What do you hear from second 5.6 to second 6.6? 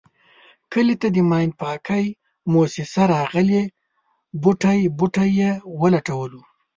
و لټولو.